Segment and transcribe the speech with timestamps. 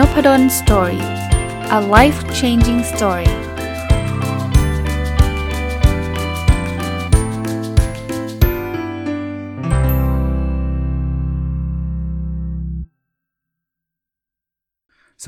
[0.00, 1.04] นพด ล story
[1.78, 3.30] a life changing story ส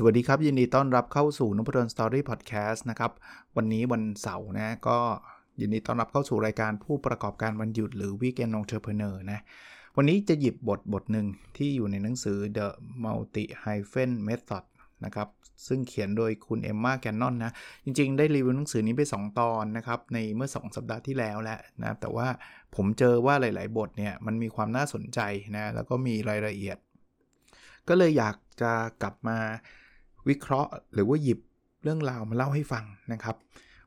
[0.03, 3.11] วัสดีครับ ยินดีต้อนรับเข้าสู่นพดล story podcast นะครับ
[3.57, 4.97] วันนี้วันเสาร์นะก็
[5.59, 9.39] ยินดีต้อนรับเข้าสู่รายการผู้ประกอบการวันหยุดหรือ Weekend Entrepreneur นะ
[9.97, 12.67] วันนี้จะหยิบบทบทหนึ่งที่อยู่ในหนังสือ The
[13.03, 14.63] Multi Hyphen Method
[15.05, 15.29] นะครับ
[15.67, 17.51] ซึ่งเขียนโดยคุณเอมมาแกนนอนนะ
[17.83, 22.27] จริงๆ ได้รีวิวหนังสือนี้ไป 2 ตอนนะครับ ในเมื่อ 2 สัปดาห์ที่แล้วแหละนะ แต่ว่า
[22.75, 25.19] ผมเจอว่าหลาย ๆ บทเนี่ยมันมีความน่าสนใจ
[25.55, 26.77] นะ แล้วก็มีรายละเอียด
[27.87, 29.37] ก็เลยอยากจะกลับมา
[30.29, 31.39] วิเคราะห์ หรือว่าหยิบ
[31.83, 33.35] เรื่องราวมาเล่าให้ฟังนะครับ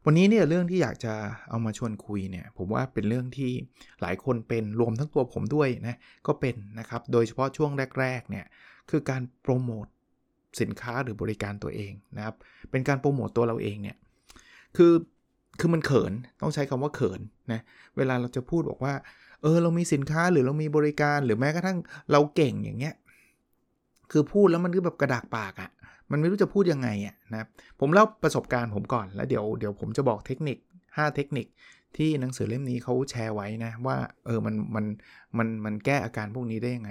[0.09, 1.15] วันนี้เนี่ยเรื่องที่อยากจะ
[1.49, 3.51] เอามาชวนคุยเนี่ยผมว่าเป็นเรื่องที่
[4.03, 8.45] หลายคนเป็นรวมทั้งตัวผมด้วยนะก็เป็นนะครับโดยเฉพาะช่วงแรกๆเนี่ย
[8.91, 9.87] คือการโปรโมท
[10.61, 12.35] สินค้าหรือบริการตัวเองนะครับ
[12.71, 13.97] เป็นการโปรโมตตัวเราเองเนี่ย
[14.77, 14.93] คือ
[15.61, 17.21] คือมันเขินต้องใช้คำว่าเขิน
[17.53, 17.61] นะ
[17.97, 18.95] เวลาเราจะพูดบอกว่า
[19.43, 21.79] เออเรามีสินค้าหรือเรามีบริการหรือแม้กระทั่ง
[22.13, 22.95] เราเก่งอย่างเงี้ย
[24.11, 25.71] คือพูดแล้วมันก็แบบกระดากปากอะ
[26.11, 27.47] มันไม่รู้จะพูดยังไงอะนะ
[27.81, 31.47] ผมเล่าประสบการณ์ผมก่อนแล้วเดี๋ยวเดี๋ยวผมจะบอกเทคนิค 5 เทคนิค
[31.97, 33.97] ที่หนังสือเล่มนี้เขาแชร์ไว้นะว่า
[34.27, 34.85] เออมันมัน
[35.39, 36.91] มันมันแก้อาการพวกนี้ได้ยังไง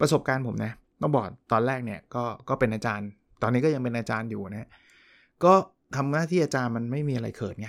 [0.00, 3.08] ประสบการณ์ผมนะต้องบอกตอนแรกเนี่ยก็ก็เป็นอาจารย์
[3.42, 4.68] ตอนนี้ก็ยังเป็นอาจารย์อยู่นะ
[5.44, 5.54] ก็
[5.96, 7.68] ทำหน้าที่อาจารย์มันไม่มีอะไรเขินไง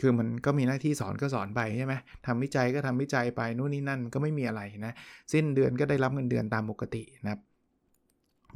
[0.00, 1.94] คือมันก็มีหน้าที่สอนก็สอนไปใช่ไหม
[2.26, 4.92] ทำวิจัยก็ทำวิจัยไปนู่นนี่นั่นก็ไม่มีอะไรนะ
[5.32, 7.40] สิ้นเดือนก็ได้รับเงินเดือนตามปกตินะครับ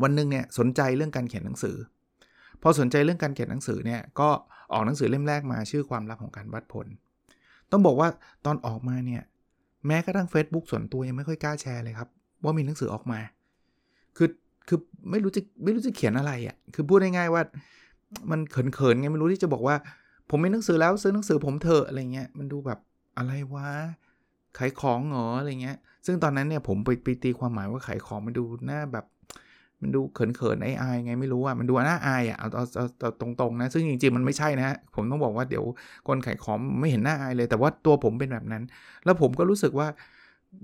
[0.02, 1.76] วันหนึ่งเนี่ยสนใจเรื่องการเขียนหนังสือ
[2.62, 4.28] พอสนใจเรื่องการเขียนหนังสือเนี่ยก็
[4.72, 6.86] ออกหนังสือเล่มแรกมาชื่อความลับของการวัดผล
[7.70, 8.08] ต้องบอกว่า
[8.46, 9.22] ตอนออกมาเนี่ย
[9.86, 12.08] แม้กระทั่ง Facebook ส่วนตัวยังไม่ค่อยกล้าแชร์เลยครับ
[12.44, 13.20] ว่ามีหนังสือออกมา
[14.16, 14.28] คือ
[14.68, 14.78] คือ
[15.10, 17.42] ไม่รู้จะไม่รู้จะเขียนอะไรอะ่ะคือพูดง่ายๆว่า
[18.30, 19.76] มันเขินๆไงไม่รู้ที่จะบอกว่า
[20.30, 22.78] ผมมีหนังสือแล้วซื้อหนังสือผมเถอะอะไรเงี้ยมันดูแบบ
[23.18, 23.68] อะไรวะ
[24.58, 25.76] ขายของเหรออะไรเงี้ย
[26.06, 29.04] ซึ่งตอนนั้นเนี่ยผมไปไปตีความหมายว่าขายของมันดูหน้าแบบ
[29.84, 32.64] มันดูเขินๆไอ้อายไงไม่รู้อะมันดูน่าอายอะเอาเอา
[33.00, 35.64] เอาตรงๆนะ ซึ่งจริงๆมันไม่ใช่นะ ผมต้องบอกว่าเดี๋ยว
[36.08, 38.62] คนขายของไม่เห็นหน้าอายเลย แต่ว่าตัวผมเป็นแบบนั้น
[39.04, 39.88] แล้วผมก็รู้สึกว่า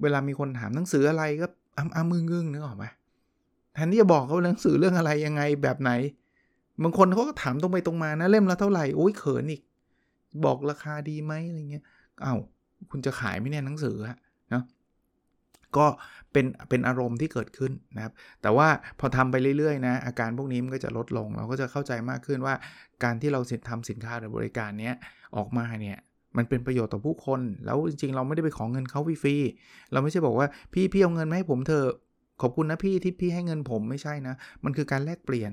[0.03, 1.47] เวลามีคนถามหนังสืออะไรก็
[1.79, 2.85] อ้ำอ้ำมืองึ่งนึกออกไหม
[3.75, 5.93] แทนที่จะบอกเขาหนังสือเรื่องอะไรยังไงแบบไหน
[6.83, 9.63] บางคนเขาก็ถามตรงไปตรงมานะเล่มละเท่าไหร่โอ้ยเขินอีก
[10.45, 11.85] บอกราคาดีไหมอะไรเงี้ย
[12.23, 12.35] เอา้า
[12.91, 14.17] คุณจะขายไหมเนี่ยหนังสืออะ
[14.53, 14.63] นะ
[15.79, 15.87] ก็
[16.33, 18.69] เป็นเป็นอารมณ์ที่เกิดขึ้นนะครับ แต่ว่า
[19.01, 22.55] พอทำไปเรื่อยๆนะอาการพวกนี้มันก็จะลดลง เราก็จะเข้าใจมากขึ้นว่า
[23.05, 24.93] การที่เราทำสินค้าหรือบริการนี้
[25.37, 25.99] ออกมาเนี่ย
[26.37, 31.89] มันเป็นประโยชน์ต่อผู้คน แล้วจริงๆ เราไม่ได้ไปขอเงินเขาฟรีๆเราไม่ใช่บอกว่าพี่พี่เอาเงินมาให้ผมเถอะ
[32.43, 35.53] ขอบคุณนะพี่ที่พี่ให้เงินผมไม่ใช่นะ มันคือการแลกเปลี่ยน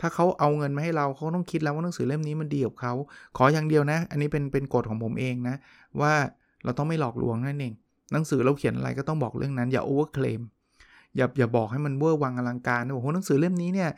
[0.00, 2.92] ถ้าเขาเอาเงินมาให้เราเขาต้องคิดแล้วว่าหนังสือเล่มนี้มันดีกับเขา
[3.36, 5.56] ขออย่างเดียวนะ อันนี้เป็นเป็นกฎของผมเองนะ
[6.00, 6.12] ว่า
[6.64, 7.74] เราต้องไม่หลอกลวงนั่นเอง
[8.12, 10.40] หนังสือเราเขียนอะไรก็ต้องบอกเรื่องนั้น อย่า overclaim
[11.16, 13.90] อย่าอย่าบอกให้มันเวอร์วังอลังการนะโอ้โหหนังสือเล่มนี้เนี่ย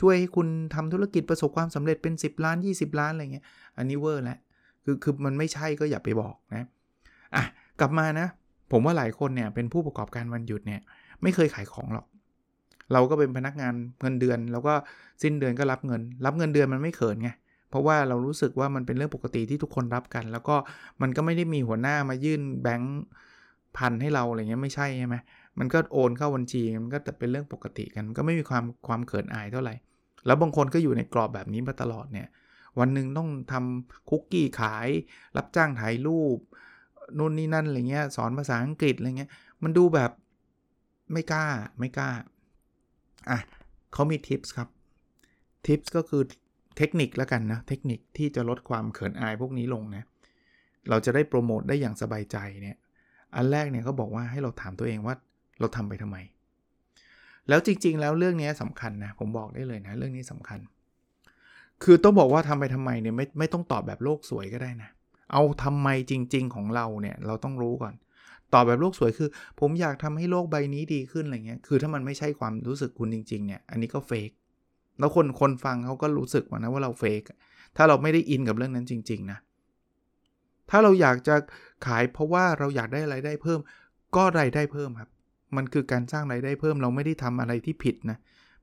[0.00, 3.44] ช่วยให้คุณทำธุรกิจประสบความสำเร็จเป็น 10 ล้าน 20 ล้านอะไรเงี้ย
[3.76, 4.38] อันนี้เวอร์แล้ว
[4.84, 6.66] คือคือมันไม่ใช่ก็อย่าไปบอกนะ
[7.34, 7.44] อะ
[7.80, 8.26] กลับมานะ
[8.72, 10.80] ผมว่าหลายคนเนี่ยเป็นผู้ประกอบการวันหยุดเนี่ย
[11.22, 12.06] ไม่เคยขายของหรอก
[12.92, 14.74] เราก็เป็นพนักงานเงินเดือน แล้วก็
[15.22, 17.30] สิ้นเดือนก็รับเงิน รับเงินเดือนมันไม่เขินไง
[17.70, 20.56] เพราะว่าเรารู้สึกว่ามันเป็นเรื่องปกติที่ทุกคนรับกัน แล้วก็
[21.02, 22.96] มันก็ไม่ได้มีหัวหน้ามายื่นแบงค์
[23.76, 25.16] พันให้เราอะไรเงี้ยไม่ใช่ใช่ไหม
[25.58, 29.74] มันก็โอนเข้าบัญชีมันก็แต่เป็นเรื่องปกติกันก็ไม่มีความความเขินอายเท่าไหร่
[30.26, 32.28] แล้วบางคนก็อยู่ในกรอบแบบนี้มาตลอดเนี่ย
[32.78, 34.88] วันหนึ่งต้องทำคุกกี้ขาย
[35.36, 36.38] รับจ้างถ่ายรูป
[37.18, 39.30] นู่นนี่นั่นอะไรเงี้ยสอนภาษาอังกฤษอะไรเงี้ย
[39.62, 40.10] มันดูแบบ
[41.12, 41.46] ไม่กล้า
[41.78, 42.10] ไม่กล้า
[43.30, 43.38] อะ
[43.92, 44.68] เขามีทิปส์ครับ
[45.66, 46.22] ทิปส์ก็คือ
[46.76, 50.04] เทคนิคแล้วกันนะเทคนิคที่จะลดความเขินอายพวกนี้ลงนะ
[50.88, 52.76] เราจะได้โปรโมทได้อย่างสบายใจเนี่ย
[53.34, 55.14] อันแรกเนี่ยเขาบอกว่าให้เราถามตัวเองว่า
[55.60, 56.16] เราทำไปทำไม
[57.48, 60.58] แล้วจริง ๆ แล้วเรื่องนี้สำคัญนะ ผมบอกได้เลยนะ เรื่องนี้สำคัญ
[61.84, 64.90] คือต้องบอกว่าทำไปทำไมเนี่ยไม่ไม่ต้องตอบแบบโลกสวยก็ได้นะ
[65.32, 67.94] เอาทำไมจริง ๆ ของเราเนี่ยเราต้องรู้ก่อน
[68.54, 69.28] ตอบแบบโลกสวยคือ
[69.60, 74.30] ผมอยากทำให้โลกใบนี้ดีขึ้นอะไรเงี้ย คือถ้ามันไม่ใช่ความรู้สึกคุณจริงๆเนี่ย อันนี้ก็เฟก
[74.98, 77.22] แล้วคนคนฟังเขาก็รู้สึกว่านะว่าเราเฟก
[77.76, 79.38] ถ้าเราไม่ได้อินกับเรื่องนั้นจริง ๆ นะ
[80.70, 81.36] ถ้าเราอยากจะ
[81.86, 83.60] ขายเพราะว่าเราอยากได้ไรายได้เพิ่ม
[84.16, 85.10] ก็รายได้เพิ่มครับ
[85.56, 88.18] มันคือการสร้างรายได้เพิ่ม เราไม่ได้ทำอะไรที่ผิดนะ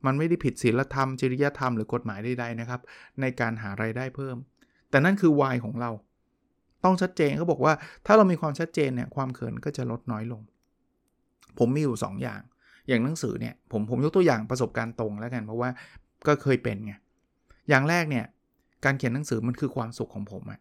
[0.06, 2.82] มันไม่ได้ผิดศีลธรรม จริยธรรมหรือกฎหมายใดๆนะครับ
[3.22, 4.36] ในการหารายได้เพิ่ม
[4.90, 5.92] แต่นั่นคือวายของเรา
[6.84, 7.74] ต้องชัดเจนเขาบอกว่า
[8.06, 10.42] ถ้าเรามีความชัดเจนเนี่ยความเขินก็จะลดน้อยลง
[11.60, 12.42] ผมมีอยู่2อย่าง
[12.88, 15.70] อย่างหนังสือเนี่ยผมผมยกตัวอย่างประสบการณ์ตรงแล้วกันเพราะว่า
[16.28, 16.94] ก็เคยเป็นไง
[17.70, 18.26] อย่างแรกเนี่ย
[18.86, 20.60] การเขียนหนังสือมันคือความสุขของผมอะ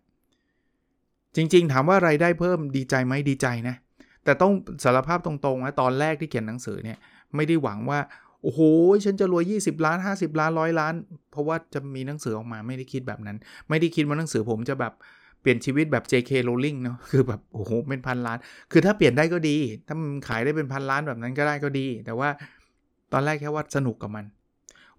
[1.36, 3.76] จริง ๆ ถามว่าไรายได้เพิ่มดีใจไหมดีใจนะ
[4.24, 4.52] แต่ต้อง
[4.84, 6.98] สารภาพตรงๆนะตอนแรกที่เขียนหนังสือเนี่ย
[7.36, 8.00] ไม่ได้หวังว่า
[8.42, 8.60] โอ้โห
[9.04, 10.94] ฉันจะรวย 20 ล้าน 50 ล้านร้อยล้าน
[11.30, 13.36] เพราะว่าจะมีหนังสือออกมาไม่ได้คิดแบบนั้น
[13.68, 14.92] ไม่ได้คิดว่าหนังสือผมจะแบบ
[15.40, 18.38] เปลี่ยนชีวิตแบบ JK Rowling เนาะคือแบบโอ้โหเป็นพันล้าน
[18.72, 19.56] คือถ้าเปลี่ยนได้ก็ดี
[19.86, 22.28] ถ้ามันขายได้เป็นพันล้านแบบนั้นก็ได้ก็ดี แต่ว่า
[23.12, 24.24] ตอนแรกแค่ว่าสนุกกับมัน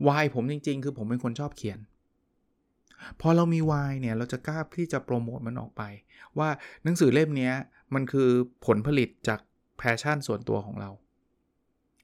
[0.08, 1.80] วายผมจริง ๆ คือผมเป็นคนชอบเขียน
[3.22, 5.82] พอเรามีวายเนี่ยเราจะกล้าที่จะโปรโมทมันออกไป
[6.40, 6.50] ว่า
[6.84, 7.52] หนังสือเล่มนี้
[7.94, 8.30] มันคือ
[8.66, 9.40] ผลผลิตจาก
[9.78, 10.90] แพชชั่นส่วนตัวของเรา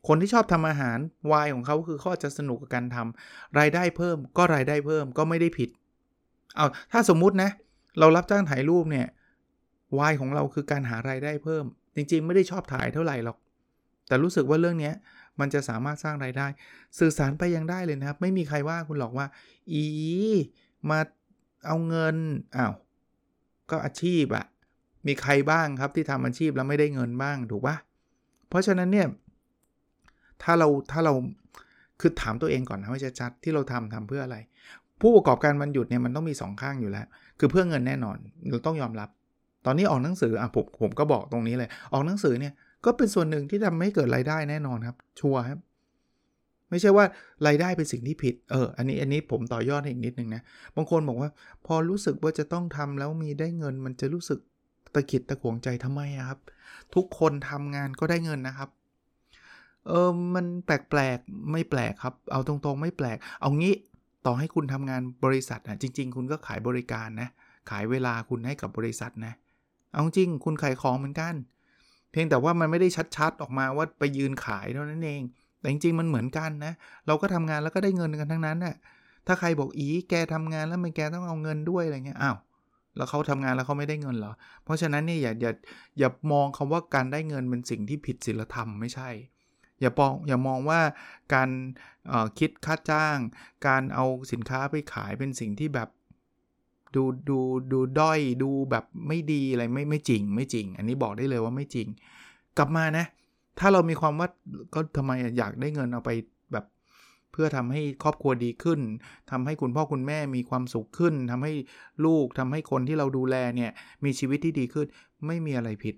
[0.07, 0.99] คนที่ชอบทำอาหาร
[1.31, 5.69] วายของเขาคือเขาจะสนุกกับการทำรายได้เพิ่ม ก็รายได้เพิ่มก็ไม่ได้ผิด
[6.55, 7.49] เอาถ้าสมมุตินะ
[7.99, 9.07] เรารับจ้างถ่ายรูปเนี่ย
[9.99, 11.65] วายของเราคือการหารายได้เพิ่ม
[11.95, 13.37] จริงๆ ไม่ได้ชอบถ่ายเท่าไหร่หรอก
[14.07, 14.91] แต่รู้สึกว่าเรื่องนี้
[15.39, 16.47] มันจะสามารถสร้างรายได้
[16.99, 19.27] สื่อสารไปยังได้เลยนะครับ ไม่มีใครว่าคุณหรอกว่า
[19.73, 19.83] อี
[20.89, 20.99] มา
[21.67, 22.15] เอาเงิน
[22.55, 22.73] อ้าว
[23.71, 24.45] ก็อาชีพอะ
[25.07, 27.75] มีใครบ้างครับที่ทำอาชีพแล้วไม่ได้เงินบ้างถูกปะ
[28.49, 29.07] เพราะฉะนั้นเนี่ย
[30.43, 31.13] ถ้าเราถ้าเรา
[31.99, 34.37] คือถามตัวเองก่อนนะว่าจะชัดที่เราทำทำเพื่ออะไร
[35.01, 37.05] ผู้ประกอบการมันหยุดเนี่ยมันต้องมี 2 ข้างอยู่แล้ว
[37.39, 38.17] คือเพื่อเงินแน่นอน
[38.49, 39.09] เราต้องยอมรับ
[39.65, 42.53] ตอนนี้ออกหนังสืออะผมผมก็บอกตรงนี้เลย ออกหนังสือเนี่ย
[42.85, 45.59] ก็เป็นส่วนหนึ่งที่ทำให้เกิดรายได้แน่นอนครับ ชัวร์ครับ
[46.69, 47.05] ไม่ใช่ว่า
[47.47, 50.41] รายได้เป็นสิ่งที่ผิด เออ อันนี้ อันนี้ผมต่อยอดอีกนิดนึงนะ
[50.75, 51.29] บางคนบอกว่า
[51.65, 54.39] พอรู้สึกว่าจะต้องทำแล้วมีได้เงิน มันจะรู้สึก
[54.93, 56.39] ตะขิดตะขวงใจทำไมครับ
[56.95, 58.69] ทุกคนทำงานก็ได้เงินนะครับ
[59.87, 63.73] เออ มันแปลกๆ ไม่แปลกครับ เอาตรงๆ ไม่แปลก เอางี้
[64.25, 67.29] ต่อให้คุณทำงานบริษัทนะจริง ๆ คุณก็ขายบริการนะ
[67.69, 69.33] ขายเวลาคุณให้กับบริษัทนะ
[69.93, 71.33] เอาจริง คุณขายของเหมือนกัน
[72.11, 72.87] เพียงแต่ว่ามันไม่ได้
[73.17, 75.21] ชัดๆ ออกมาว่าไปยืนขายเท่านั้นเอง
[75.59, 76.73] แต่จริงๆมันเหมือนกันนะ
[77.07, 78.75] เราก็ทำงานแล้วก็ได้เงินกันทั้งนั้นน่ะ
[79.27, 82.37] ถ้าใครบอกอีแกทำงานแล้วมันแกต้องเอาเงินด้วยอะไรเงี้ยอ้าว
[82.95, 84.33] แล้วเขาทำงานแล้วเขาไม่ได้เงินเหรอ
[84.63, 85.51] เพราะฉะนั้นเนี่ยอย่าอย่า
[85.99, 89.09] อย่ามองคำว่าการได้เงินเป็นสิ่งที่ผิดศีลธรรมไม่ใช่
[89.81, 90.81] อย่าปองอย่ามองว่า
[91.33, 91.49] การ
[92.39, 93.17] คิดค่าจ้าง
[93.67, 95.89] การเอาสินค้าไปขายเป็นสิ่งที่แบบ
[96.95, 97.39] ดูดู
[97.71, 101.87] ดูด้อยดูแบบไม่ดีอะไรไม่ไม่จริง ไม่จริง อันนี้บอกได้เลยว่าไม่จริง
[102.57, 103.05] กลับมานะ
[103.59, 104.27] ถ้าเรามีความว่า
[104.73, 106.11] ก็ทำไมอยากได้เงินเอาไป
[106.51, 106.65] แบบ
[107.31, 108.79] เพื่อทำให้ครอบครัวดีขึ้น
[109.31, 111.53] ทำให้คุณพ่อคุณแม่มีความสุขขึ้นทำให้
[112.05, 113.71] ลูกทำให้คนที่เราดูแลเนี่ย
[114.05, 114.87] มีชีวิตที่ดีขึ้น
[115.27, 115.95] ไม่มีอะไรผิด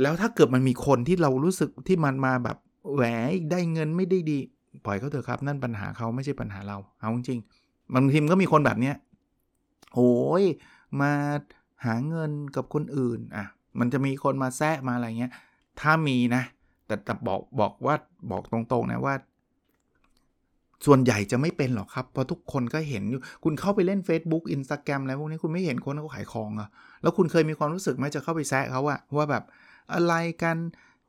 [0.00, 2.56] แล้วถ้าเกิดมันมีคนที่เรารู้สึกที่มันมาแบบ
[2.94, 3.02] แหว
[3.50, 4.38] ได้เงินไม่ได้ดี
[4.84, 7.40] ปล่อยเขาเถอะครับ นั่นปัญหาเขาไม่ใช่ปัญหาเรา เอาจริง
[7.94, 8.96] บางทีมก็มีคนแบบเนี้ย
[9.94, 10.44] โอ้ย
[11.00, 11.12] มา
[11.84, 13.46] หาเงินกับคนอื่นอะ
[13.78, 15.32] มันจะมีคนมาแซะมาอะไรเงี้ย
[15.80, 16.42] ถ้ามีนะ
[16.86, 17.94] แต่แต่บอกบอกว่า
[18.30, 19.14] บอกตรงๆนะว่า
[20.86, 26.68] ส่วนใหญ่จะไม่เป็นหรอกครับ เพราะทุกคนก็เห็นอยู่คุณเข้าไปเล่น Facebook Instagram อะไรพวกนี้คุณไม่เห็นคนเขาขายของอะ
[27.02, 29.44] แล้วคุณเคยมีความรู้สึกไหมจะเข้าไปแซะเขาอะว่าแบบ
[29.94, 30.56] อะไรกัน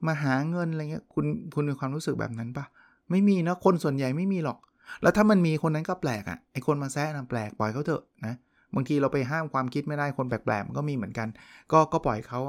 [0.08, 1.26] มาหาเงินอะไรเงี้ยคุณ
[1.56, 2.66] คุณมีความรู้สึกแบบนั้นปะ
[3.12, 4.58] ไม่มีนะคนส่วนใหญ่ไม่มีหรอก
[5.02, 8.36] แล้วถ้ามันมีคนนั้นก็แปลกอะไอคนมาแซะนะแปลกปล่อยเขาเถอะนะ
[8.76, 11.28] บางทีเราไปห้ามความคิดไม่ได้คนแปลกๆมันก็มีเหมือนกัน
[11.72, 12.40] ก็ก็ปล่อยเขา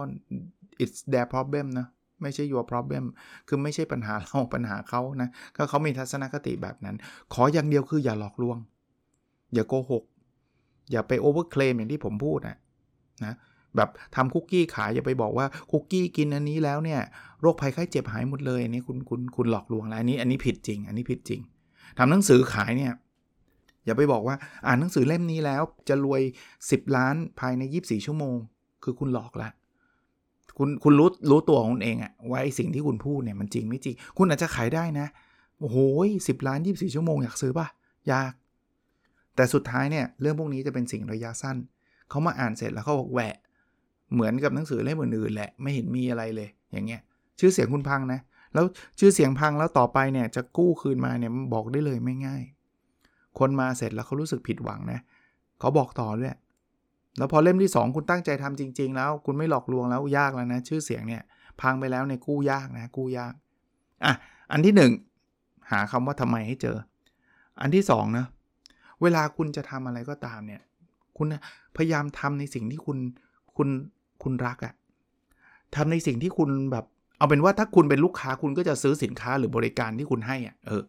[0.83, 1.87] it's their problem นะ
[2.23, 3.05] ไม่ใช่ your problem
[3.49, 6.97] คือไม่ใช่ปัญหาเราปัญหาเขานะก็เขามีทัศนคติแบบนั้น
[7.35, 8.57] ขออย่างเดียวคืออย่าหลอกลวง
[9.55, 10.05] อย่าโกหก
[10.91, 12.57] อย่าไปโอเวอร์เคลมอย่างที่ผมพูดนะ
[13.25, 13.35] นะ
[13.76, 17.00] แบบทำคุกกี้ขายอย่าไปบอกว่าคุกกี้กินอันนี้แล้วเนี่ย
[17.41, 21.41] โรคภัยไข้เจ็บหายหมดเลยอันนี้คุณคุณคุณหลอกลวงแล้วอันนี้อันนี้ผิดจริง อันนี้ผิดจริง
[21.99, 22.93] ทำหนังสือขายเนี่ย
[23.85, 24.37] อย่าไปบอกว่า
[24.67, 26.23] อ่านหนังสือเล่มนี้แล้วจะรวย
[26.61, 28.37] 10 ล้านภายใน 24 ชั่วโมง
[28.85, 29.49] คือคุณหลอกละ
[30.59, 35.06] คุณคุณรู้รู้ตัวของคุณเองอะว่าไอสิ่งที่คุณพูดเนี่ยมันจริงไม่จริง คุณอาจจะขายได้นะ
[35.61, 35.76] โอ้โห
[36.28, 37.66] สิบล้าน 24 ชั่วโมงอยากซื้อป่ะ
[38.09, 38.32] อยาก
[39.37, 41.56] แต่สุดท้ายเนี่ยเรื่องพวกนี้จะเป็นสิ่งระยะสั้น
[42.09, 43.37] เขามาอ่านเสร็จแล้วเขาบอกแหวะ
[44.14, 47.00] เหมือนกับหนังสือเล่มอื่นๆแหละไม่เห็นมีอะไรเลย อย่างเงี้ย
[47.40, 48.21] ชื่อเสียงคุณพังนะ
[48.54, 48.64] แล้ว
[48.99, 52.42] ชื่อเสียงพังแล้วต่อไปเนี่ยจะกู้คืนมาเนี่ยบอกได้เลยไม่ง่าย
[53.38, 55.00] คนมาเสร็จแล้วเขารู้สึกผิดหวังนะ
[55.61, 56.35] เขาบอกต่อด้วย
[57.19, 61.23] แล้วพอเล่มที่ 2 คุณตั้งใจทำจริง ๆ แล้ว คุณไม่หลอกลวงแล้วยากแล้วนะ ชื่อเสียงเนี่ย
[61.61, 63.33] พังไปแล้วในกู้ยากนะ กู้ยาก
[64.04, 64.12] อะ
[64.52, 64.75] อันที่
[65.19, 66.76] 1 หาคำว่าทำไมให้เจอ
[67.61, 68.26] อันที่2นะ
[69.02, 70.62] เวลาคุณจะทำอะไรก็ตามเนี่ย
[71.19, 71.26] คุณ
[71.76, 72.99] พยายามทำในสิ่งที่คุณ
[73.57, 73.69] คุณ
[74.23, 74.75] คุณรักอะ่ะ
[75.75, 76.85] ทำในสิ่งที่คุณแบบ
[77.19, 80.83] เอาเป็นว่าถ้าคุณเป็นลูกค้าคุณก็จะซื้อสินค้าหรือบริการที่คุณให้อะ่ะเออ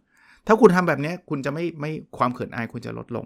[0.48, 3.26] ถ้าคุณทำแบบนี้คุณจะไม่ไม่ความเขินอายคุณจะลดลง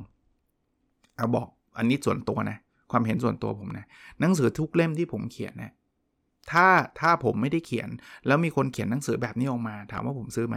[1.16, 2.58] เอาบอกอันนี้ส่วนตัวนะ
[2.91, 3.86] ความเห็นส่วนตัวผมนะ
[4.20, 5.72] หนังสือทุกเล่มที่ผมเขียนนะ
[6.51, 6.67] ถ้า
[7.00, 7.89] ถ้าผมไม่ได้เขียน
[8.27, 10.56] แล้วมีคนเขียนหนังสือแบบนี้ออกมา ถามว่าผมซื้อไหม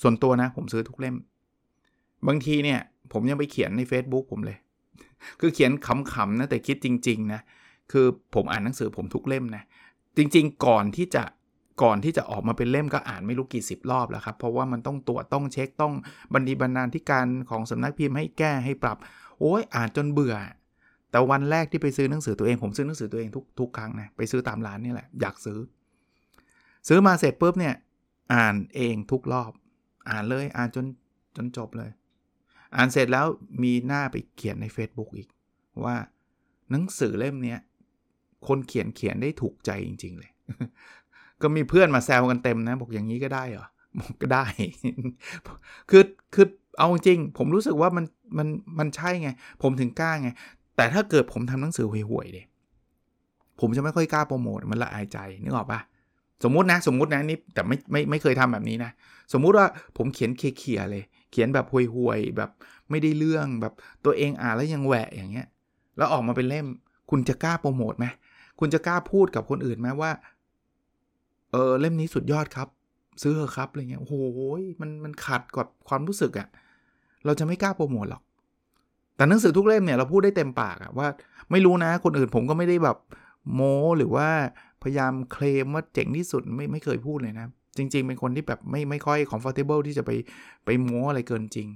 [0.00, 1.16] ส่วนตัวนะ ผมซื้อทุกเล่ม
[2.28, 2.80] บางทีเนี่ย
[3.12, 4.58] ผมยังไปเขียนใน Facebook ผมเลย
[5.40, 7.40] คือเขียนขำๆนะแต่คิดจริง ๆ นะ
[7.92, 9.62] คือผมอ่านหนังสือผมทุกเล่มนะ
[10.16, 11.22] จริง ๆ ก่อนที่จะ
[11.82, 15.94] ก่อนที่จะออกมาเป็นเล่มก็อ่านไม่รู้กี่สิบรอบแล้วครับ เพราะว่ามันต้องตรวจต้องเช็คต้อง
[16.32, 18.96] บันดีบรรณาธิการของสำนักพิมพ์ให้แก้ให้ปรับ
[19.40, 20.34] โอ้ยอ่านจนเบื่อ
[21.10, 25.58] แต่วันแรกที่ไปซื้อหนังสือตัวเองผมซื้อหนังสือตัวเองทุกทุกครั้งนะไปซื้อตามร้านนี่แหละอยากซื้อ
[26.88, 27.74] ซื้อมาเสร็จปุ๊บเนี่ย
[28.34, 29.52] อ่านเองทุกรอบ
[30.08, 30.86] อ่านเลยอ่านจน
[31.36, 31.90] จนจบเลย
[32.74, 33.26] อ่านเสร็จแล้ว
[33.62, 35.28] มีหน้าไปเขียนใน Facebook อีก
[35.84, 35.96] ว่า
[36.70, 37.56] หนังสือเล่มนี้
[38.46, 40.30] คนเขียนเขียนได้ถูกใจจริง ๆ เลย
[41.42, 43.66] ก็มีเพื่อนมาแซวกันเต็มนะ บอกอย่างนี้ก็ได้เหรอ
[43.98, 44.44] บอกก็ได้
[45.90, 46.46] คือคือ
[46.78, 48.04] เอาจริง ผมรู้สึกว่ามัน
[48.38, 48.48] มัน
[48.78, 49.30] มันใช่ไง
[49.62, 50.30] ผมถึงกล้าไง
[50.80, 52.46] แต่ถ้าเกิดผมทำหนังสือห่วยๆเดย
[53.60, 55.80] ผมจะไม่ค่อยกล้าโปรโมทมันละอายใจนึกออกปะ
[56.44, 58.90] สมมตินะ สมมตินะนี่แต่ไม่ไม่ไม่เคยทำแบบนี้นะ
[59.32, 62.50] สมมุติว่าผมเขียนเคลียเลย เขียนแบบห่วยๆแบบ
[62.90, 65.46] ไม่ได้เรื่องแบบตัวเองอ่านแล้วยังแหวะอย่างเงี้ย
[65.96, 66.66] แล้วออกมาเป็นเล่ม
[67.10, 68.06] คุณจะกล้าโปรโมทไหม
[68.60, 70.10] คุณจะกล้าพูดกับคนอื่นไหมว่า
[71.52, 72.68] เออเล่มนี้สุดยอดครับ
[73.22, 74.14] ซื้อเถอะครับอะไรเงี้ยโอ้โห
[74.80, 76.48] มันมันขัดกับความรู้สึกอะ่ะ
[77.24, 78.22] เราจะไม่กล้าโปรโมทหรอก
[79.20, 81.08] แต่หนังสือทุกเล่มเนี่ยเราพูดได้เต็มปากอะว่า
[81.50, 82.96] ไม่รู้นะคนอื่นผมก็ไม่ได้แบบ
[83.54, 84.28] โม้หรือว่า
[84.82, 87.46] พยายามเคลมว่าเจ๋งที่สุดไม่ไม่เคยพูดเลยนะ
[87.76, 90.10] จริง ๆ เป็นคนที่แบบไม่ไม่ค่อย comfortable ที่จะไป
[90.64, 91.68] ไปโม้อะไรเกินจริง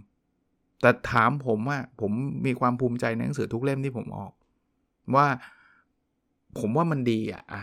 [0.80, 2.12] แต่ถามผมว่าผม
[2.46, 4.32] มีความภูมิใจในหนังสือทุกเล่มที่ผมออก
[5.14, 5.26] ว่า
[6.58, 7.62] ผมว่ามันดีอะอะ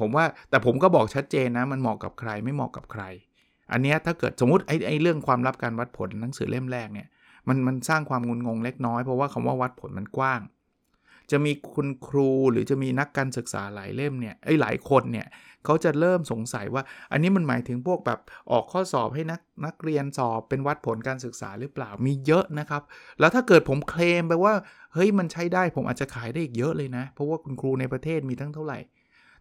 [0.00, 3.02] ผมว่าแต่ผมก็บอกชัดเจนนะ มันเหมาะกับใครไม่เหมาะกับใคร
[3.72, 7.08] อันนี้ถ้าเกิดสมมติไอ้ไอ้เรื่องความลับการวัดผลหนังสือเล่มแรกเนี่ย
[7.48, 10.40] มันมันสร้างความงุนงงเล็กน้อยเพราะว่าคำว่าวัดผลมันกว้าง
[11.30, 15.26] จะมีคุณครูหรือจะมีนักการศึกษาหลายเล่มเนี่ยไอ้หลายคนเนี่ย
[15.64, 22.82] เขาจะเริ่มสงสัยว่า อันนี้มันหมายถึงพวกแบบออกข้อสอบให้นักนักเรียนสอบเป็นวัดผลการศึกษาหรือเปล่ามีเยอะนะครับ
[23.20, 24.54] แล้วถ้าเกิดผมเคลมไปว่า
[24.94, 28.78] เฮ้ยมันใช้ได้ผมอาจจะขายได้อีกเยอะเลยนะ เพราะว่าคุณครูในประเทศมีทั้งเท่าไหร่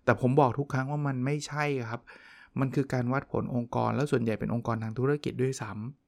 [0.03, 2.01] แต่ผมบอกทุกครั้งว่ามันไม่ใช่ครับ
[2.59, 6.06] มันคือการวัดผลองค์กร แล้วส่วนใหญ่เป็นองค์กรทางธุรกิจด้วยซ้ำ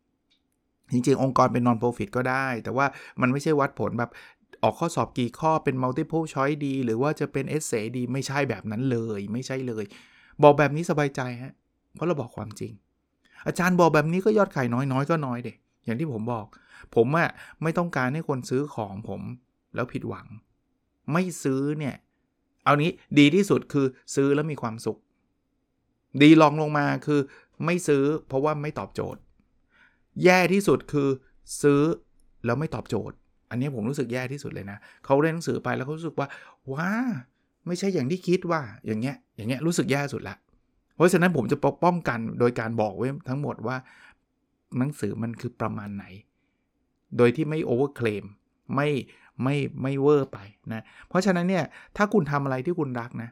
[0.92, 2.86] จริงๆ องค์กรเป็น non-profit ก็ได้ แต่ว่า
[3.22, 4.12] มันไม่ใช่วัดผลแบบ
[4.64, 9.84] ออกข้อสอบกี่ข้อเป็น multiple choice ดี หรือว่าจะเป็น essay ดี ไม่ใช่แบบนั้นเลย ไม่ใช่เลย
[10.44, 11.54] บอกแบบนี้สบายใจฮะ
[11.96, 12.74] เพราะเราบอกความจริง
[13.48, 15.54] อาจารย์บอกแบบนี้ก็ยอดขายน้อยน้อยก็น้อยเด็
[15.86, 16.46] อย่างที่ผมบอก
[16.96, 17.30] ผมอะ
[17.64, 19.22] ไม่ต้องการให้คนซื้อของผม
[19.76, 20.28] แล้วผิดหวัง
[21.14, 21.96] ไม่ซื้อเนี่ย
[22.64, 24.98] เอานี้ดีที่สุดคือซื้อแล้วมีความสุข
[26.22, 27.20] ดีลองลงมาคือ
[27.66, 29.22] ไม่ซื้อเพราะว่าไม่ตอบโจทย์
[30.24, 31.10] แย่ที่สุดคือ
[31.62, 31.82] ซื้อ
[32.46, 33.16] แล้วไม่ตอบโจทย์
[33.50, 36.28] อันนี้ผมรู้สึกแย่ที่สุดเลยนะเขาเรียนหนังสือไปแล้วเขารู้สึกว่า
[36.74, 36.90] ว้า
[37.68, 40.36] ไม่ใช่อย่างที่คิดว่าอย่างเงี้ยอย่างเงี้ยรู้สึกแย่สุดละ
[40.96, 43.78] เพราะฉะนั้นผมจะปกป้องกันโดยการบอกไว้ทั้งหมดว่า
[44.78, 46.06] หนังสือมันคือประมาณไหน
[47.18, 48.26] โดยที่ไม่โอเวอร์เคลม
[48.76, 48.90] ไม่
[49.44, 50.40] ไม่ไม่เวอร์ไป
[50.74, 51.64] นะเพราะฉะนั้นเนี่ย
[51.98, 53.30] ถ้าคุณทำอะไรที่คุณรักนะ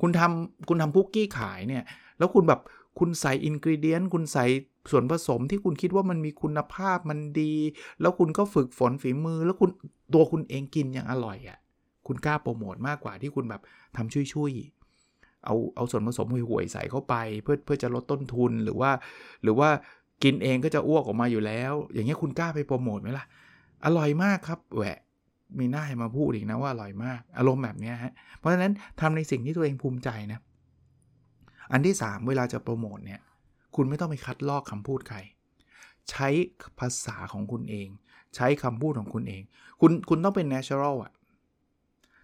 [0.00, 1.84] คุณทำคุณทำพุกกี้ขายเนี่ย
[2.18, 2.60] แล้วคุณแบบ
[2.98, 4.44] คุณใส่อินกิเดียนคุณใส่
[4.90, 7.52] ส่วนผสมที่คุณคิดว่ามันมีคุณภาพมันดี
[8.00, 9.70] แล้วคุณก็ฝึกฝนฝีมือ แล้วคุณ
[10.14, 11.58] ตัวคุณเองกินอย่างอร่อยอะ่ะ
[12.06, 13.62] คุณกล้าโปรโมทมากกว่าที่คุณแบบ
[13.96, 18.90] ทำช่วยๆเอาเอาส่วนผสมห่วยๆใส่เข้าไป เพื่อเพื่อจะลดต้นทุนหรือว่า
[19.42, 19.68] หรือว่า
[20.22, 23.24] กินเองก็จะอ้วกออกมาอยู่แล้ว อย่างเงี้ยคุณกล้าไปโปรโมทไหมล่ะ
[23.84, 24.98] อร่อยมากครับแหวะ
[25.58, 30.40] มีหน้าให้มาพูดอีกนะว่าอร่อยมาก อารมณ์แบบนี้ฮะเพราะฉะนั้นทำในสิ่งที่ตัวเองภูมิใจนะ
[31.72, 33.20] อันที่ 3 เวลาจะโปรโมทเนี่ย
[33.76, 35.18] คุณไม่ต้องไปคัดลอกคำพูดใคร
[36.10, 36.28] ใช้
[36.78, 37.88] ภาษาของคุณเอง
[38.36, 39.42] ใช้คำพูดของคุณเอง
[39.80, 41.12] คุณคุณต้องเป็น natural อะ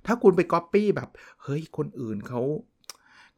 [0.06, 1.08] ถ้าคุณไปก๊อปปี้แบบ
[1.42, 2.42] เฮ้ย คนอื่นเขา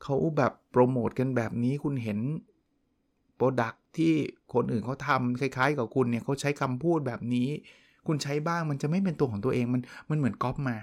[0.03, 2.19] เขาแบบโปรโมทกันแบบนี้คุณเห็น
[3.37, 4.13] โปรดักที่
[4.55, 7.49] คนอื่นเขาทำคล้ายๆ กับคุณเนี่ยเขาใช้คำพูดแบบนี้
[8.07, 10.77] คุณใช้บ้างมันจะไม่เป็นตัวของตัวเองมันมันเหมือนก๊อปมา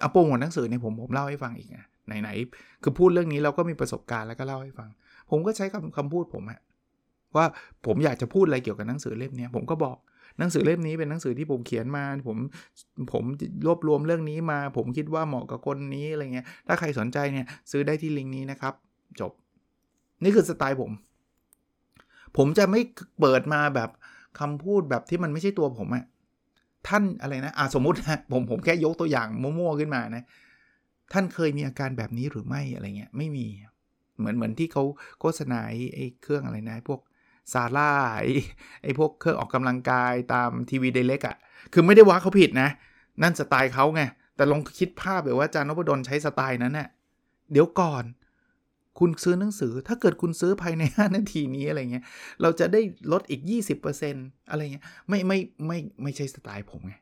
[0.00, 1.84] เอาโปรโมทหนังสือเนี่ยผมผมเล่าให้ฟังอีกนะ
[2.22, 4.88] ไหนๆคือพูดเรื่องนี้เราก็มีประสบการณ์แล้วก็เล่าให้ฟัง
[5.30, 6.60] ผมก็ใช้คำคำพูดผมอะ
[7.36, 7.46] ว่า
[7.86, 9.96] ผมอยากจะพูดอะไรเกี่ยวกับหนังสือเล่มนี้ผมก็บอก
[10.38, 12.38] หนังสือเล่มนี้เป็นหนังสือที่ผมเขียนมา ผม
[13.12, 13.24] ผม
[13.66, 18.74] รวบรวมเรื่องนี้มา ผมคิดว่าเหมาะกับคนนี้อะไรเงี้ยถ้าใครสนใจเนี่ยซื้อได้ที่ลิงก์นี้นะครับ
[19.20, 19.32] จบ
[20.24, 20.90] นี่คือสไตล์ผม
[22.36, 22.80] ผมจะไม่
[23.20, 23.90] เปิดมาแบบ
[24.40, 26.04] คำพูดแบบที่มันไม่ใช่ตัวผมอะ
[26.88, 30.24] ท่านอะไรนะอ่าสมมตินะผมผมแค่ยกตัวอย่างมั่วๆขึ้นมานะ
[31.12, 33.46] ท่านเคยมีอาการแบบนี้หรือไม่อะไรเงี้ยไม่มี
[34.18, 34.84] เหมือนเหมือนที่เขา
[35.20, 35.58] โฆษณา
[35.94, 37.00] ไอ้เครื่องอะไรนะพวก
[37.52, 37.92] ซาร่า
[38.82, 41.36] ไอ้พวกเครื่องออกกำลังกายตามทีวีเดเล็กอะ่ะ
[41.72, 42.68] คือไม่ได้ว่าเขาผิดนะ
[43.22, 44.02] นั่นสไตล์เขาไง
[44.36, 46.88] แต่ลองคิดภาพแบบว่าจานนพดลใช้สไตล์นั้นเนะ่ย
[47.52, 48.04] เดี๋ยวก่อน
[48.98, 52.04] คุณซื้อหนังสือ ถ้าเกิดคุณซื้อภายใน 5 นาทีนี้อะไรเงี้ย
[52.42, 52.80] เราจะได้
[53.12, 53.40] ลดอีก
[53.90, 56.94] 20%อะไรเงี้ย ไม่ไม่ไม่ไม่ใช่สไตล์ผมไง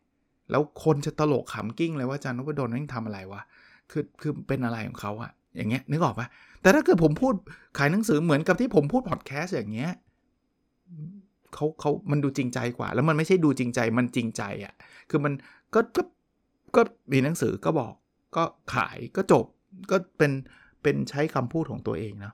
[0.51, 3.43] แล้วคนจะตลกขำกิ้งเลยว่าอาจารย์นพดลนั่งทำอะไรวะ
[3.91, 6.27] คือคือเป็นอะไรของเขาอะอย่างเงี้ยนึกออกปะ
[6.63, 7.35] แต่ถ้าเกิดผมพูด
[7.79, 9.93] ขายหนังสือเหมือนกับที่ผมพูดพอดแคสต์อย่างเงี้ย
[11.55, 14.75] เขาเขามันดูจริงใจกว่า แล้วมันไม่ใช่ดูจริงใจมันจริงใจอะ่ะ
[15.11, 15.33] คือมัน
[15.75, 16.03] ก็ก็
[16.77, 17.95] ก็มีหนังสือก็บอก
[18.37, 19.45] ก็ขายก็จบ
[19.91, 20.33] ก็เป็น
[20.83, 22.33] เป็นใช้คำพูดของตัวเองนะ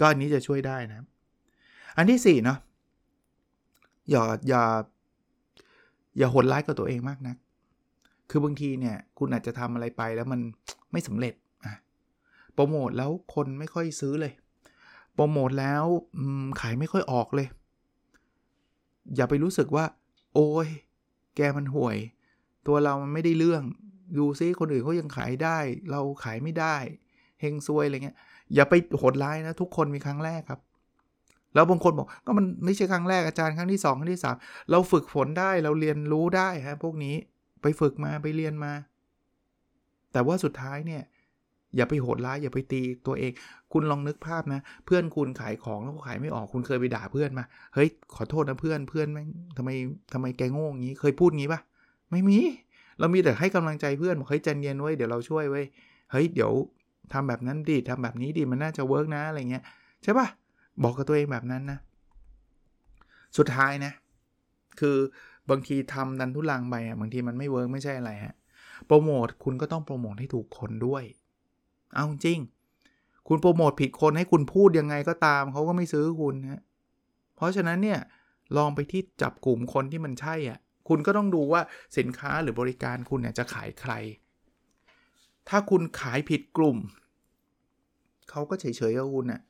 [0.00, 1.06] ก็อันนี้จะช่วยได้นะ
[1.96, 2.58] อันที่สี่เนาะ
[4.10, 4.62] อย่าอย่า
[6.18, 7.36] อย่าโหดร้ายกับตัวเองมากนะัก
[8.30, 10.40] คือบางทีเนี่ยคุณอาจจะทำอะไรไปแล้วมัน
[10.92, 11.74] ไม่สำเร็จอะ
[12.54, 14.32] โปรโมทแล้วคนไม่ค่อยซื้อเลย
[15.14, 15.84] โปรโมทแล้ว
[16.60, 17.48] ขายไม่ค่อยออกเลย
[19.16, 19.84] อย่าไปรู้สึกว่า
[20.34, 20.68] โอ้ย
[21.36, 21.96] แกมันห่วย
[22.66, 23.62] ตัวเรามันไม่ได้เรื่อง
[24.18, 25.58] ดูซิคนอื่นเขายังขายได้
[25.90, 26.76] เราขายไม่ได้
[27.40, 28.16] เฮงซวยอะไรเงี้ย
[28.54, 30.60] อย่าไปโหดร้ายนะทุกคนมีครั้งแรกครับ
[31.54, 37.16] แล้วบางคนบอกก็มันไม่ใช่ครั้งแรกอาจารย์ครั้งที่ 2 ครั้งที่ 3 เราฝึกฝนได้เราเรียนรู้ได้ฮะพวกนี้
[37.62, 38.72] ไปฝึกมาไปเรียนมา
[40.12, 41.02] แต่ว่าสุดท้ายเนี่ย
[41.76, 43.32] อย่าไปโหดร้ายอย่าไปตีตัวเอง
[43.72, 49.70] คุณลองนึกภาพนะ เพื่อนคุณขายของแล้วขายไม่ออกคุณเคยไปด่าเพื่อนมา เฮ้ยขอโทษนะเพื่อนเพื่อนแม่งทำไม
[50.12, 51.60] ทำไมแกโง่งี้ เคยพูดงี้ปะ
[52.10, 52.38] ไม่มี
[52.98, 55.62] เรามีแต่ให้กำลังใจเพื่อนบอกเฮ้ยใจเย็นไว้เดี๋ยวเราช่วยไว้
[56.12, 56.52] เฮ้ยเดี๋ยว
[57.12, 59.64] ทำแบบนั้นดีทำแบบนี้ดีมันน่าจะ work นะอะไรเงี้ย
[60.02, 60.26] ใช่ปะ
[60.82, 61.78] บอกกับตัวเองแบบนั้นนะ
[63.38, 63.92] สุดท้ายนะ
[64.80, 64.96] คือ
[65.50, 68.34] บางทีทำดันทุลังไปอะบางทีมันไม่ work ไม่ใช่อะไรฮะ
[68.86, 71.04] โปรโมทคุณก็ต้องโปรโมทให้ถูกคนด้วย
[71.94, 72.38] เอาจริง
[73.28, 76.62] คุณโปรโมทผิดคนให้คุณพูดยังไงก็ตามเขาก็ไม่ซื้อคุณนะ
[77.36, 78.00] เพราะฉะนั้นเนี่ย
[78.56, 80.58] ลองไปที่จับกลุ่มคนที่มันใช่อะ
[80.88, 81.60] คุณก็ต้องดูว่า
[81.98, 83.92] สินค้าหรือบริการคุณเนี่ยจะขายใคร
[85.48, 86.78] ถ้าคุณขายผิดกลุ่ม
[88.30, 89.40] เขาก็เฉยๆกับคุณน่ะ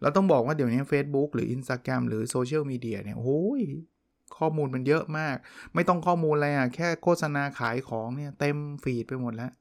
[0.00, 3.62] เราต้องบอกว่าเดี๋ยวนี้ Facebook หรือ Instagram หรือโซเชียลมีเดียเนี่ยโอ้ย
[4.38, 5.36] ข้อมูลมันเยอะมาก
[5.74, 9.52] ไม่ต้องข้อมูลอะไรอะ แค่โฆษณาขายของเนี่ยเต็มฟีดไปหมดแล้ว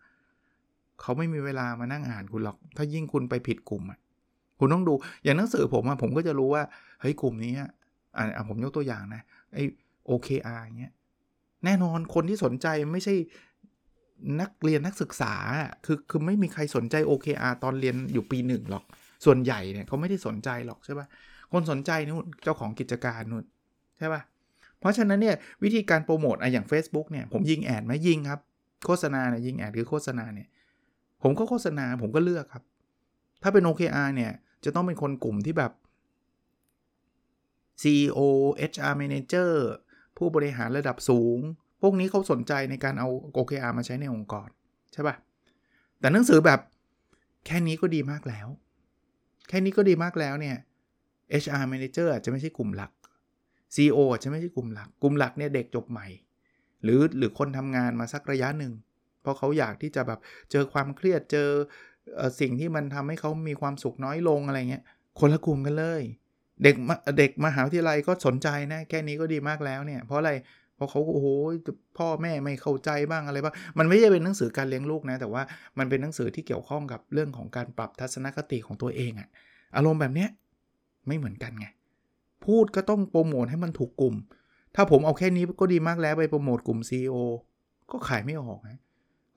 [1.01, 3.99] เขาไม่มีเวลามานั่งอ่านคุณหรอก ถ้ายิ่งคุณไปผิดกลุ่มอะ
[4.60, 6.63] คุณต้องดูอย่างหนังสือผมอะผมก็จะรู้ว่า
[7.01, 7.53] เฮ้ยกลุ่มนี้
[8.17, 9.21] อ่าผมยกตัวอย่างนะ
[9.53, 9.58] ไอ
[10.08, 10.93] โอเคอาร์เงี้ย
[11.65, 13.15] แน่นอนคนที่สนใจไม่ใช่
[14.41, 15.34] นักเรียนนักศึกษา
[15.86, 18.84] คือคือไม่มีใครสนใจ OKR ตอนเรียนอยู่ปีหนึ่งหรอก
[19.25, 21.08] ส่วนใหญ่เนี่ยเขาไม่ได้สนใจหรอกใช่ปะ
[21.51, 23.43] คนสนใจนู่นเจ้าของกิจการนู่น
[23.97, 24.21] ใช่ป่ะ
[24.80, 28.40] เพราะฉะนั้นเนี่ยวิธีการโปรโมทอะอย่าง Facebook เนี่ยผมยิงแอดไหมยิงครับ
[28.86, 30.48] โฆษณาเนี่ยยิงแอดหรือโฆษณาเนี่ย
[31.24, 32.63] ผมก็โฆษณาผมก็เลือกครับ
[33.44, 34.32] ถ้าเป็น OKR เนี่ย
[34.66, 35.72] จะต้องเป็นคนกลุ่มที่แบบ
[37.82, 38.20] CEO
[38.72, 39.52] HR Manager
[40.18, 41.40] ผู้บริหารระดับสูง
[41.82, 44.48] พวกนี้เขาสนใจในการเอา OKR มาใช้ในองค์กร
[44.94, 45.16] ใช่ปะ่ะ
[46.00, 46.60] แต่หนังสือแบบ
[47.46, 48.48] แค่นี้ก็ดีมากแล้ว
[49.48, 50.58] แค่นี้ก็ดีมากแล้วเนี่ย
[51.44, 52.92] HR Manager อาจจะไม่ใช่กลุ่มหลัก
[53.75, 56.08] CEO อาจจะไม่ใช่กลุ่มหลัก กลุ่มหลักเนี่ยเด็กจบใหม่
[56.84, 58.73] หรือหรือคนทำงานมาสักระยะหนึ่ง
[59.27, 60.19] ราะเขาอยากที่จะแบบ
[60.51, 61.49] เจอความเครียดเจอ
[62.39, 64.84] สิ่งที่มันทำให้เขามีความสุขน้อยลงอะไรเงี้ย
[65.19, 66.01] คนละกลุ่มกันเลย
[66.63, 66.75] เด็ก
[67.19, 70.32] เด็กมหาวิทยาลัยก็สนใจนะ แค่นี้ก็ดีมากแล้วเนี่ย เพราะอะไร
[70.75, 71.27] เพราะเขาโอ้โห
[71.97, 75.43] พ่อแม่ไม่เข้าใจบ้างอะไรบ้าง มันไม่ใช่เป็นหนังสือการเลี้ยงลูกนะ แต่ว่า
[75.80, 79.30] มันเป็นหนังสือที่เกี่ยวข้องกับเรื่องของการปรับทัศนคติของตัวเองอะ
[79.75, 80.30] อารมณ์แบบเนี้ย
[81.08, 81.67] ไม่เหมือนกันไง
[82.45, 84.15] พูดก็ต้องโปรโมทให้มันถูกกลุ่ม
[84.76, 87.15] ถ้าผมเอาแค่นี้ก็ดีมากแล้วไปโปรโมทกลุ่ม CEO
[87.91, 88.80] ก็ขายไม่ออกนะ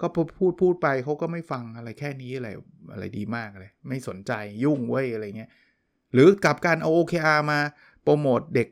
[0.01, 2.49] ก็พูดพูดไปเขาก็ไม่ฟังอะไรแค่นี้อะไร
[2.93, 4.33] อะไรดีมากเลยไม่สนใจ
[4.65, 5.51] ยุ่งเว้ยอะไรเงี้ย
[6.13, 7.59] หรือกับการเอา OKR มา
[8.03, 8.69] โปรโมทเด็ก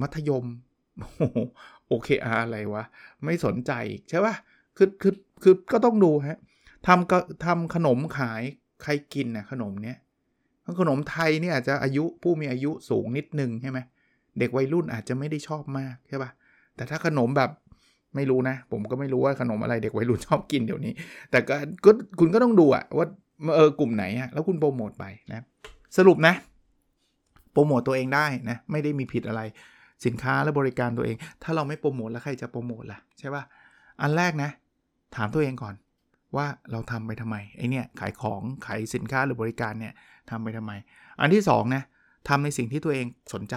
[0.00, 0.44] มัธยม
[1.88, 2.84] โอเคอาอะไรวะ
[3.24, 3.72] ไม่สนใจ
[4.08, 4.34] ใช่ปะ
[4.76, 6.38] คือคือคือก็ต้องดูฮะ
[6.86, 8.42] ทำก็ทำขนมขาย
[8.82, 9.98] ใครกินนะขนมเนี้ย
[10.80, 13.78] ขนมไทยเนี่ยอาจจะอายุผู้มีอายุสูงนิดนึงใช่ไหม
[14.38, 16.30] เด็กวัยรุ่นอาจจะไม่ได้ชอบมากใช่ปะ
[16.76, 17.50] แต่ถ้าขนมแบบ
[18.14, 20.92] ไม่รู้นะ ผมก็ไม่รู้ว่าขนมอะไรเด็กวัยรุ่นชอบกินเดี๋ยวนี้
[21.30, 21.54] แต่ก็
[22.20, 23.06] คุณก็ต้องดูอะว่า
[23.56, 25.44] เออกลุ่มไหนอะแล้วคุณโปรโมทไปนะ
[25.96, 26.34] สรุปนะ
[27.52, 29.42] โปรโมทตัวเองได้นะไม่ได้มีผิดอะไร
[30.06, 33.42] สินค้าและบริการตัวเอง ถ้าเราไม่โปรโมทแล้วใครจะโปรโมทล่ะใช่ป่ะ
[34.02, 34.50] อันแรกนะ
[35.16, 35.74] ถามตัวเองก่อน
[36.36, 39.92] ว่าเราทำไปทำไมไอเนี่ยขายของขายสินค้าหรือบริการเนี่ย
[40.30, 40.72] ทำไปทำไม
[41.20, 41.82] อันที่2นะ
[42.28, 43.54] ทำในสิ่งที่ตัวเองสนใจ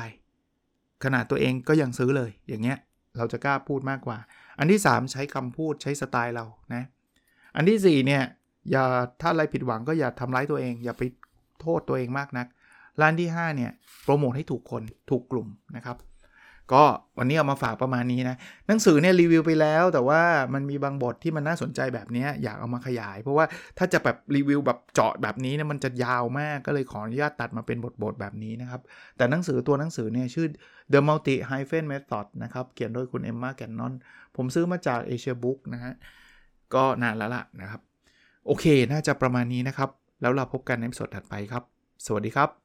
[1.04, 2.78] ขนาดตัวเองก็ยังซื้อเลยอย่างเงี้ย
[3.18, 4.18] เราจะกล้าพูดมากกว่า
[4.60, 6.84] อันที่ 3 ใช้คำพูดใช้สไตล์เรานะ
[7.56, 8.24] อันที่4เนี่ย
[8.72, 8.86] อย่า
[9.22, 11.04] ถ้าอะไรผิดหวังก็อย่าทำร้ายตัวเอง อย่าไป
[11.62, 12.48] โทษตัวเองมากนัก
[13.02, 13.72] ร้านที่5เนี่ย
[14.04, 15.98] โปรโมทให้ถูกคนถูกกลุ่มนะครับ
[16.74, 16.84] ก็
[17.18, 18.36] วันนี้เอามาฝากประมาณนี้นะ
[18.68, 20.22] หนังสือเนี่ยรีวิวไปแล้ว แต่ว่า
[20.54, 23.46] มันมีบางบทที่มันน่าสนใจแบบนี้อยากเอามาขยาย เพราะว่า
[23.78, 28.82] ถ้าจะแบบรีวิวแบบเจาะแบบนี้เนี่ยมันจะยาวมากก็เลยขออนุญาตตัดมาเป็นบทๆแบบนี้นะครับ
[29.18, 30.48] แต่หนังสือตัวหนังสือเนี่ยชื่อ
[30.94, 33.94] The Multi Hyphen Method นะครับเขียนโดยคุณเอมมาแกนนอน
[34.36, 35.94] ผมซื้อมาจาก Asia Book นะฮะ
[36.74, 37.82] ก็นานแล้วล่ะนะครับ
[38.46, 39.90] โอเค น่าจะประมาณนี้นะครับ
[40.22, 41.64] แล้วเราพบกันในสดถัดไปครับ
[42.06, 42.65] สวัสดีครับ